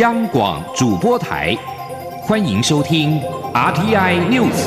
[0.00, 1.54] 央广主播台，
[2.22, 3.20] 欢迎收听
[3.52, 4.66] RTI News。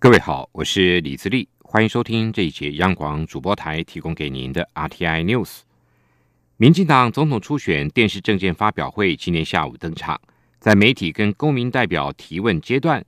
[0.00, 5.60] 各位好，我是李自立，欢迎收听这一节央广主播台提供给您的 RTI News。
[6.56, 10.20] 民进党总统初选电视政见发表会今天下午登场，
[10.58, 13.04] 在媒体跟公民代表提问阶段。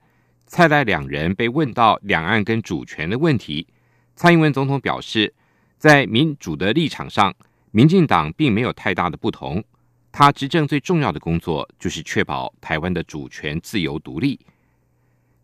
[0.54, 3.66] 蔡赖两人被问到两岸跟主权的问题，
[4.14, 5.34] 蔡英文总统表示，
[5.78, 7.34] 在民主的立场上，
[7.72, 9.64] 民进党并没有太大的不同。
[10.12, 14.38] 他执政最重要的工作就是确保台湾的主权、自由、独立。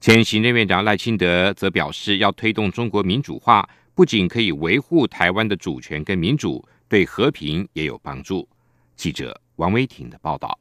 [0.01, 8.49] 前行政院长赖清德则表示，要推动中国民主化，不仅可以维护台湾的主权跟民主，对和平也有帮助。
[8.95, 10.57] 记者王威婷的报道。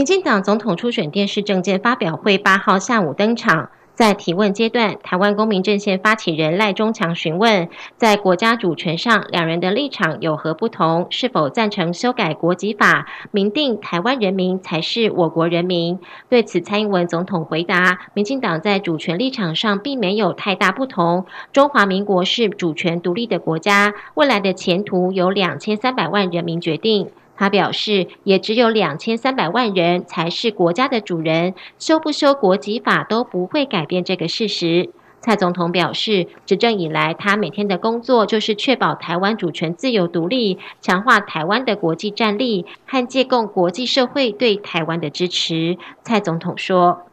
[0.00, 11.06] 民进党总统初选电视政见发表会八号下午登场，在提问阶段，台湾公民阵线发起人赖中强询问，在国家主权上，两人的立场有何不同？
[11.10, 15.98] 是否赞成修改国籍法，明定台湾人民才是我国人民？
[16.30, 21.26] 对此，蔡英文总统回答：民进党在主权立场上并没有太大不同。
[21.52, 27.10] 中华民国是主权独立的国家，未来的前途由两千三百万人民决定。
[27.40, 34.90] 他表示，也只有两千三百万人才是国家的主人，修不修国籍法都不会改变这个事实。
[35.22, 45.78] 蔡总统表示，执政以来，他每天的工作就是确保台湾主权、自由、独立，强化台湾的国际战力和借供国际社会对台湾的支持。
[46.02, 47.06] 蔡总统说：“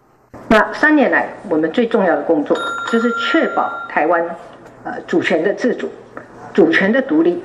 [0.51, 2.57] 那三年来，我们最重要的工作
[2.91, 4.21] 就是确保台湾
[4.83, 5.89] 呃主权的自主、
[6.53, 7.41] 主权的独立。”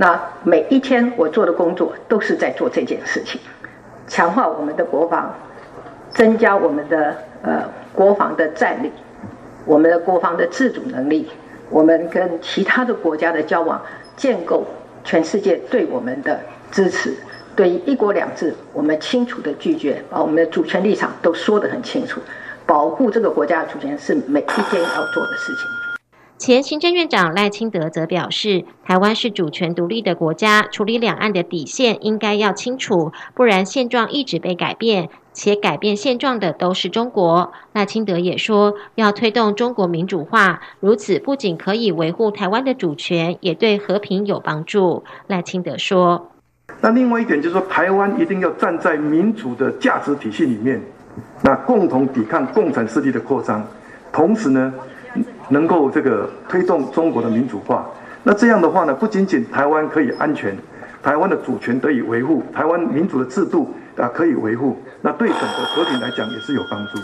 [0.00, 3.40] 那每一天我做的工作都是在做这件事情，
[4.06, 5.34] 强化我们的国防，
[6.10, 8.92] 增加我们的呃国防的战力，
[9.66, 11.28] 我们的国防的自主能力，
[11.68, 13.82] 我们跟其他的国家的交往，
[14.16, 14.64] 建构
[15.02, 16.38] 全世界对我们的
[16.70, 17.12] 支持。
[17.56, 22.20] 对于一国两制，我们清楚的拒绝，把我们的主权立场都说得很清楚，
[22.64, 25.77] 保护这个国家的主权是每一天要做的事情。
[26.38, 37.52] 前行政院长赖清德则表示，台湾是主权独立的国家，处理两岸的底线应该要清楚，不然现状一直被改变，且改变现状的都是中国。
[37.72, 45.02] 赖清德也说，要推动中国民主化，如此不仅可以维护台湾的主权，也对和平有帮助。
[45.26, 46.30] 赖清德说
[46.80, 50.80] ：“那另外一点就是说，台湾一定要站在民主的价值体系里面，
[51.42, 53.66] 那共同抵抗共产势力的扩张，
[54.12, 54.72] 同时呢。”
[55.48, 57.86] 能够这个推动中国的民主化，
[58.22, 60.56] 那这样的话呢，不仅仅台湾可以安全，
[61.02, 66.98] 台湾的主权得以维护，台湾民主的制度啊可以维护，那对整个和平来讲也是有帮助。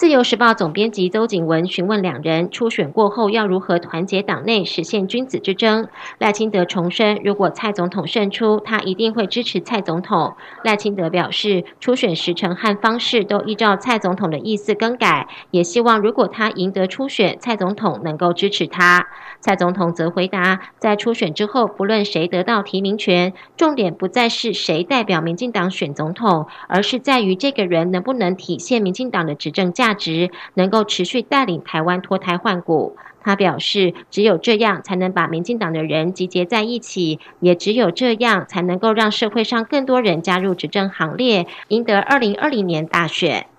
[0.00, 5.88] 自由时报总编辑邹景文询问两人初选过后要如何团结党内，实现君子之争。
[6.16, 10.36] 赖清德重申，如果蔡总统胜出，他一定会支持蔡总统。
[10.64, 19.06] 赖清德表示，初选时程和方式都依照蔡总统的意思更改，也希望如果他赢得初选，蔡总统能够支持他。
[19.40, 29.89] 蔡总统则回答，在初选之后，不论谁得到提名权，重点不再是谁代表民进党选总统，而是在于这个人能不能体现民进党的执政价。
[29.90, 32.96] 价值能够持续带领台湾脱胎换骨。
[33.22, 43.49] 他表示，只有这样才能把民进党的人集结在一起，也只有这样才能够让社会上更多人加入执政行列，赢得二零二零年大选。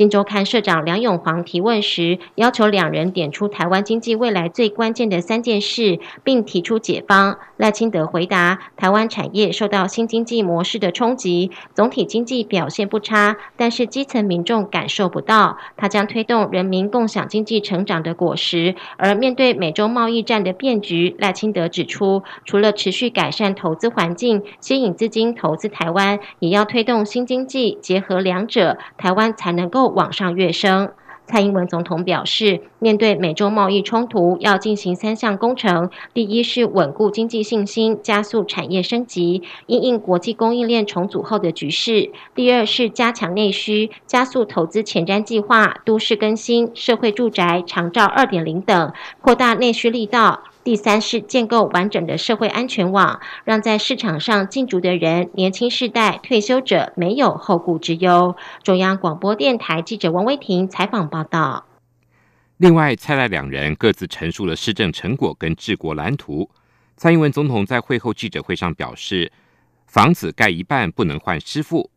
[0.00, 7.36] 金周刊社长梁永煌提问时，要求两人点出台湾经济未来最关键的三件事，并提出解方。
[7.58, 15.58] 赖清德回答：台湾产业受到新经济模式的冲击，总体经济表现不差，但是基层民众感受不到。
[15.76, 18.74] 他将推动人民共享经济成长的果实。
[18.96, 29.89] 而面对美洲贸易战的变局，赖清德指出，除了持续改善投资环境，吸引资金投资台湾，也要推动新经济，结合两者，台湾才能够。
[29.90, 30.90] 往上跃升。
[31.26, 50.42] 蔡英文总统表示，面对美洲贸易冲突，要进行三项工程：第一是稳固经济信心，加速产业升级，应应国际供应链重组后的局势；第二是加强内需，加速投资前瞻计划、都市更新、社会住宅、长照二点零等，扩大内需力道。
[50.62, 58.36] 第三是建构完整的社会安全网，让在市场上进驻的人、年轻世代、退休者没有后顾之忧。
[58.62, 61.66] 中央广播电台记者王威婷采访报道。
[62.58, 66.50] 另外，蔡赖两人各自陈述了施政成果跟治国蓝图。
[66.94, 69.32] 蔡英文总统在会后记者会上表示，
[69.86, 71.90] 房子盖一半不能换师傅。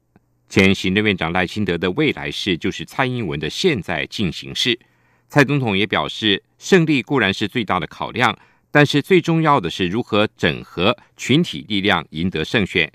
[0.47, 4.79] 前行政院长赖清德的未来式就是蔡英文的现在进行式。
[5.27, 8.37] 蔡总统也表示，胜利固然是最大的考量，
[8.75, 12.91] 但是最重要的是如何整合群体力量，赢得胜选。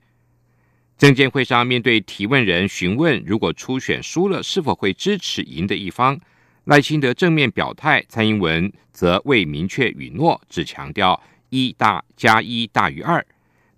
[0.99, 6.21] 证监会上面对提问人询问，如果初选输了，是否会支持赢的一方？
[6.65, 13.25] 赖清德正面表态，蔡英文则未明确允诺，只强调一大加一大于二。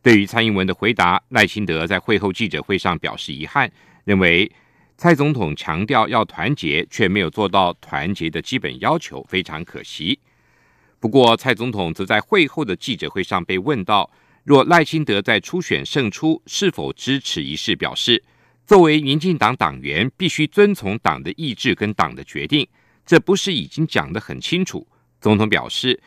[0.00, 3.70] 对于蔡英文的回答，赖清德在会后记者会上表示遗憾，
[4.04, 4.50] 认为。
[4.96, 10.18] 蔡总统强调要团结，却没有做到团结的基本要求，非常可惜。
[11.00, 14.10] 不过，蔡总统则在会后的记者会上被问到，
[14.44, 18.22] 若赖清德在初选胜出，是否支持一事，表示
[18.66, 22.68] 作为民进党党员，必须遵从党的意志跟党的决定，
[23.06, 24.86] 这不是已经讲得很清楚？
[25.20, 26.00] 总统表示，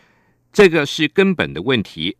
[0.51, 2.16] 这个是根本的问题，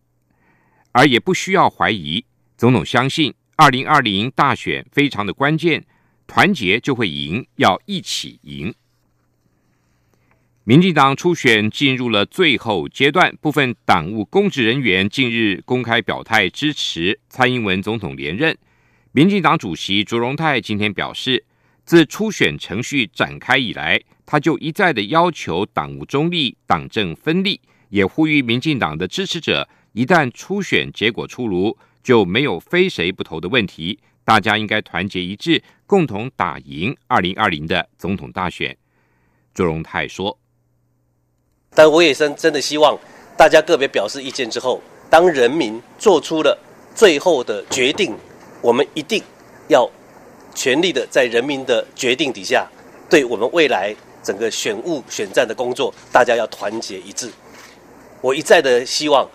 [0.92, 2.26] 而也不需要怀疑。
[2.58, 5.86] 总统相信，二零二零大选非常的关键。
[6.26, 8.74] 团结就会赢，要一起赢。
[10.66, 18.58] 民进党初选进入了最后阶段，部分党务公职人员近日公开表态支持蔡英文总统连任。
[19.12, 21.44] 民进党主席卓荣泰今天表示，
[21.84, 27.60] 自初选程序展开以来，他就一再的要求党务中立、党政分立，
[27.90, 34.00] 也呼吁民进党的支持者，一旦初选结果出炉，就没有非谁不投的问题。
[34.24, 38.78] 大家应该团结一致，共同打赢二零二零的总统大选。
[39.54, 40.40] 卓荣泰说
[41.76, 42.98] ：“但我也真真的希望
[43.38, 46.58] 大家个别表示意见之后，当人民做出了
[46.96, 48.16] 最后的决定，
[48.62, 49.24] 我们一定
[49.68, 49.90] 要
[50.54, 52.68] 全力的在人民的决定底下，
[53.10, 57.32] 对我们未来整个选务选战的工作，大家要团结一致。
[58.22, 59.28] 我一再的希望，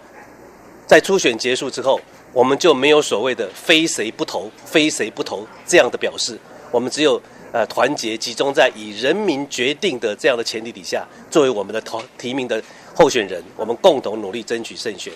[0.86, 2.00] 在初选结束之后。”
[2.34, 6.38] 我们就没有所谓的非谁不投、非谁不投这样的表示。
[6.70, 7.20] 我们只有
[7.52, 12.62] 呃团结集中在以人民决定的这样的前提底下，作为我们的投提名的
[12.94, 15.12] 候选人，我们共同努力争取胜选。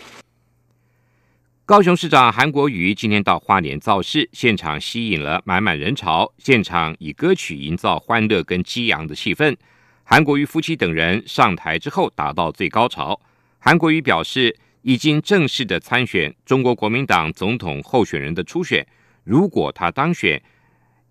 [1.64, 9.56] 高雄市长韩国瑜今天到花莲造势，现场吸引了满满人潮，现场以歌曲营造欢乐跟激昂的气氛。
[10.05, 13.20] 韩国瑜夫妻等人上台之后达到最高潮。
[13.58, 14.56] 韩国瑜表示。
[14.84, 18.84] 已经正式的参选中国国民党总统候选人的初选，
[19.23, 20.43] 如果他当选，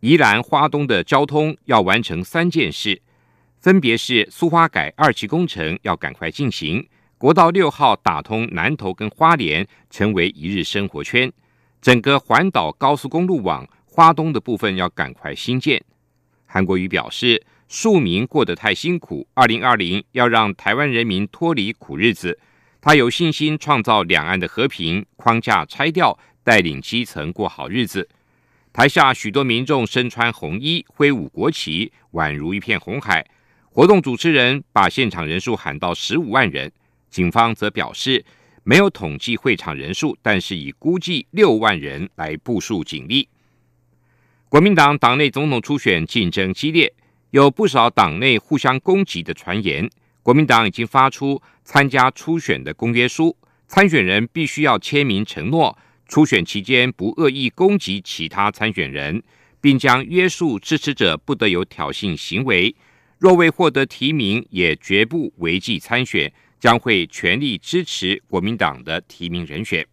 [0.01, 2.99] 宜兰花东的交通要完成三件事，
[3.59, 6.83] 分别是苏花改二期工程要赶快进行，
[7.19, 11.31] 国道六号打通南投跟花莲成为一日生活圈，
[11.79, 15.79] 整个环岛高速公路网花东的部分要赶快新建。
[16.47, 22.39] 韩国瑜表示，庶民过得太辛苦，二零二零要让台湾人民脱离苦日子。
[22.81, 28.09] 他有信心创造两岸的和平框架拆掉，带领基层过好日子。
[28.73, 33.25] 台下许多民众身穿红衣，挥舞国旗，宛如一片红海。
[33.69, 36.71] 活动主持人把现场人数喊到十五万人，
[37.09, 38.23] 警方则表示
[38.63, 43.27] 没有统计会场人数，但是以估计六万人来部署警力。
[44.47, 46.93] 国民党党内总统初选竞争激烈，
[47.31, 49.89] 有不少党内互相攻击的传言。
[50.23, 53.35] 国民党已经发出参加初选的公约书，
[53.67, 55.77] 参选人必须要签名承诺，
[56.11, 59.23] 初选期间不恶意攻击其他参选人，
[59.61, 62.75] 并将约束支持者不得有挑衅行为。
[63.17, 69.87] 若未获得提名，也绝不违纪参选，将会全力支持国民党的提名人选。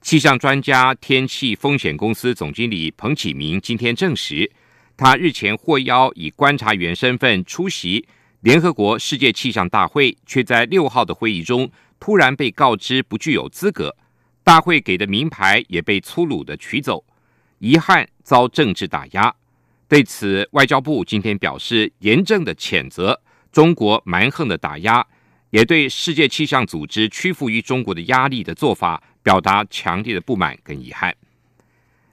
[0.00, 4.50] 气象专家、天气风险公司总经理彭启明今天证实，
[4.96, 8.08] 他日前获邀以观察员身份出席。
[8.40, 11.70] 联合国世界气象大会却在六号的会议中
[12.00, 13.94] 突然被告知不具有资格，
[14.48, 17.04] 大会给的名牌也被粗鲁的取走，
[17.58, 19.34] 遗憾遭政治打压。
[19.86, 23.20] 对此，外交部今天表示严正的谴责
[23.52, 25.06] 中国蛮横的打压，
[25.50, 31.14] 也对世界气象组织屈服于中国的压力的做法表达强烈的不满跟遗憾。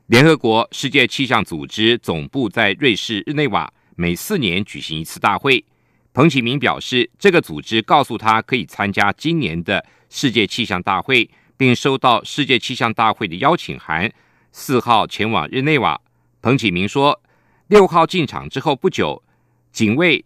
[0.07, 5.63] 联合国世界气象组织总部在瑞士日内瓦，每四年举行一次大会。
[6.11, 14.11] 彭启明表示，这个组织告诉他可以参加今年的世界气象大会，并收到世界气象大会的邀请函。
[14.51, 15.99] 四号前往日内瓦。
[16.41, 17.21] 彭启明说，
[17.67, 19.23] 六号进场之后不久，
[19.71, 20.23] 警卫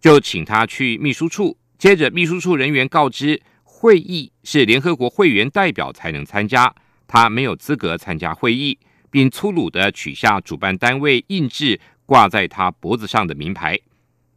[0.00, 1.56] 就请他去秘书处。
[1.78, 6.74] 接着，秘书处人员告知，会议是联合国会员代表才能参加，
[7.06, 8.78] 他没有资格参加会议，
[9.10, 13.80] 并粗鲁的取下主办单位印制挂在他脖子上的名牌。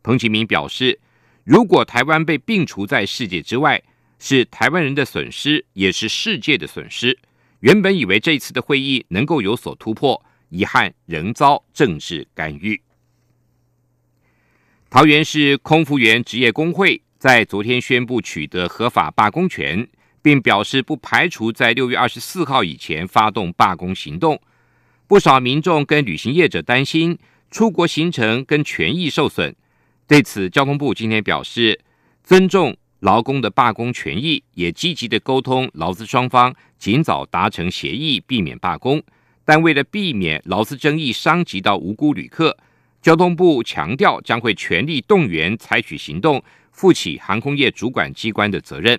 [0.01, 0.99] 彭启明表示，
[1.43, 3.83] 如果台湾被并除在世界之外，
[4.25, 7.19] 是台湾人的损失，也是世界的损失。
[7.59, 12.81] 原本以为这次的会议能够有所突破，遗憾仍遭政治干预。
[14.89, 19.85] 桃园市空服员职业工会在昨天宣布取得合法罢工权，
[20.21, 24.41] 并表示不排除在六月二十四号以前发动罢工行动。
[25.05, 27.19] 不少民众跟旅行业者担心
[27.51, 29.53] 出国行程跟权益受损。
[30.07, 31.81] 对此，交通部今天表示
[32.23, 39.03] 尊重劳工的罢工权益，也积极的沟通劳资双方，尽早达成协议，避免罢工。
[39.43, 42.57] 但为了避免劳资争议伤及到无辜旅客。
[43.01, 46.41] 交通部强调，将会全力动员采取行动，
[46.71, 48.97] 负起航空业主管机关的责任。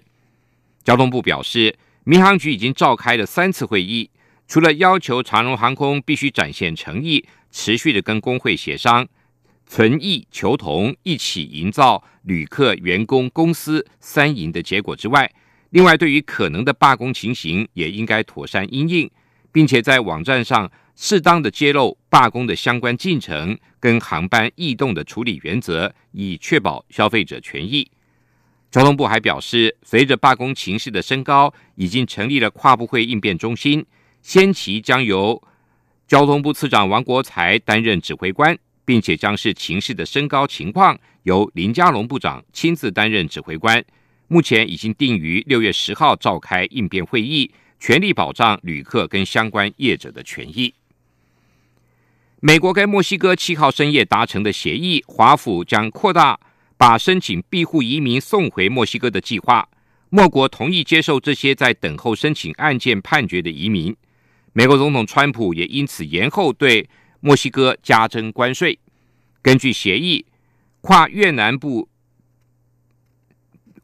[0.84, 4.10] 交通部表示，民航局已经召开了三次会议，
[4.46, 9.08] 除了要求长荣航空必须展现诚意，持续的跟工会协商，
[9.66, 15.30] 存异求同，一起营造旅客、员工、公司三赢的结果之外，
[15.70, 19.10] 另外对于可能的罢工情形，也应该妥善应应，
[19.50, 20.70] 并且在网站上。
[20.96, 27.90] 适当的揭露罢工的相关进程跟航班异动的处理原则，以确保消费者权益。
[28.70, 33.84] 交通部还表示，随着罢工情势的升高，已经成立了跨部会应变中心，
[34.22, 35.42] 先期将由
[36.06, 43.84] 交通部次长王国才担任指挥官，并且将是情势的升高情况由林佳龙部长亲自担任指挥官。
[44.28, 50.74] 目前已经定于六月十号召开应变会议，全力保障旅客跟相关业者的权益。
[52.40, 56.38] 美国跟墨西哥七号深夜达成的协议，华府将扩大
[56.76, 59.68] 把申请庇护移民送回墨西哥的计划。
[60.10, 63.96] 莫国同意接受这些在等候申请案件判决的移民。
[64.52, 66.88] 美国总统川普也因此延后对
[67.24, 68.78] 墨西哥加征关税。
[69.40, 70.26] 根据协议，
[70.82, 71.88] 跨越南部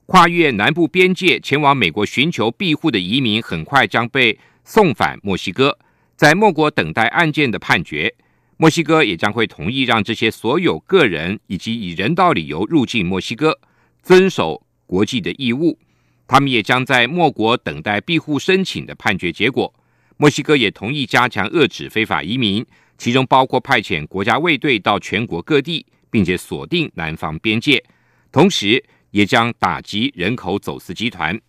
[0.05, 5.79] 跨越南部边界前往美国寻求庇护的移民，很快将被送返墨西哥，
[6.17, 8.15] 在莫国等待案件的判决。
[8.59, 13.59] 墨西哥也将会同意让这些所有个人以及以人道理由入境墨西哥，
[14.03, 15.79] 遵守国际的义务。
[16.27, 19.75] 他们也将在莫国等待庇护申请的判决结果。
[20.19, 22.67] 墨西哥也同意加强遏制非法移民，
[23.01, 27.83] 其中包括派遣国家卫队到全国各地，并且锁定南方边界，
[28.31, 31.41] 同时也将打击人口走私集团。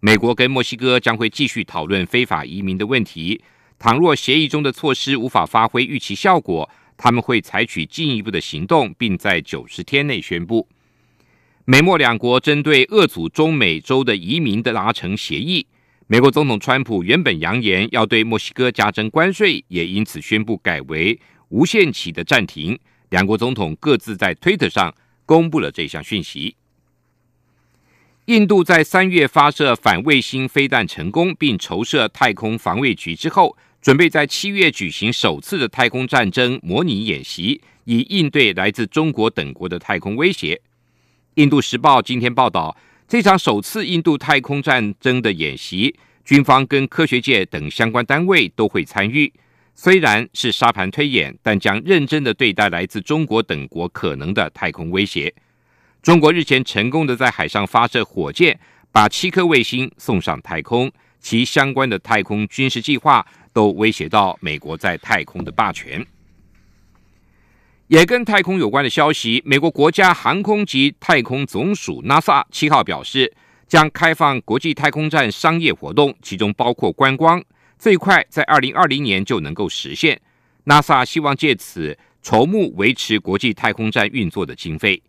[0.00, 3.38] 美国跟墨西哥将会继续讨论非法移民的问题。
[3.78, 10.66] 倘若协议中的措施无法发挥预期效果，他们会采取进一步的行动，并在九十天内宣布。
[11.66, 15.66] 美墨两国针对遏阻中美洲的移民的达成协议。
[16.08, 22.78] 美国总统川普原本扬言要对墨西哥加征关税，也因此宣布改为无限期的暂停。
[23.10, 24.94] 两国总统各自在推特上
[25.24, 26.54] 公布了这项讯息。
[28.26, 33.56] 印度在三月发射反卫星飞弹成功，并筹设太空防卫局之后。
[33.82, 40.60] 准备在七月举行首次的太空战争模拟演习，以应对来自中国等国的太空威胁。
[41.34, 42.76] 印度时报今天报道，
[43.08, 45.94] 这场首次印度太空战争的演习，
[46.24, 49.32] 军方跟科学界等相关单位都会参与。
[49.76, 55.32] 虽然是沙盘推演，但将认真的对待来自中国等国可能的太空威胁。
[56.02, 58.58] 中国日前成功的在海上发射火箭，
[58.90, 63.24] 把七颗卫星送上太空，其相关的太空军事计划。
[63.52, 66.06] 都威胁到美国在太空的霸权。
[67.88, 73.32] 也跟太空有关的消息，美国国家航空及太空总署 NASA 七号表示，
[73.68, 77.40] 将开放国际太空站商业活动，其中包括观光，
[77.78, 80.20] 最快在二零二零年就能够实现。
[80.64, 85.00] NASA 希望借此筹募维持国际太空站运作的经费。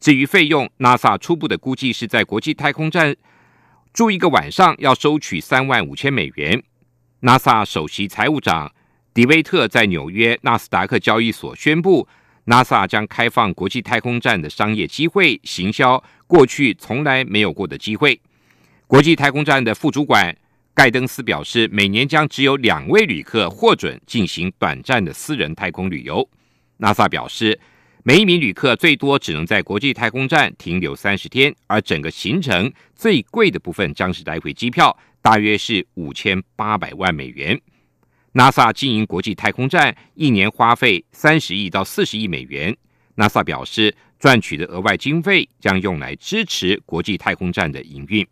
[0.00, 3.14] 至于费用，NASA 初步的估计是在国际太空站
[3.92, 6.62] 住一个晚上要收取三万五千美元。
[7.20, 8.72] NASA 首席财务长
[9.12, 12.08] 迪威特在纽约纳斯达克交易所宣布
[12.46, 18.20] ，NASA 将开放国际太空站的商业机会，行销过去从来没有过的机会。
[18.86, 20.36] 国际太空站的副主管
[20.74, 26.28] 盖登斯表示，每年将只有两位旅客获准进行短暂的私人太空旅游。
[26.78, 27.58] NASA 表示，
[28.02, 34.96] 每一名旅客最多只能在国际太空站停留三十天，而整个行程最贵的部分将是来回机票。
[35.22, 37.60] 大约是五千八百万美元。
[38.34, 42.74] NASA 经营国际太空站一年花费三十亿到四十亿美元。
[43.16, 48.26] NASA 表示，赚取的额外经费将用来支持国际太空站的营运。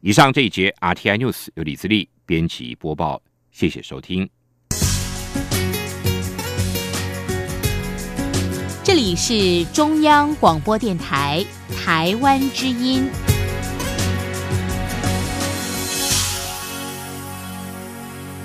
[0.00, 4.28] 以上这一节 RTI News 由李自力编辑播报，谢谢收听。
[8.82, 11.42] 这里是中央广播电台
[11.74, 13.08] 台湾之音。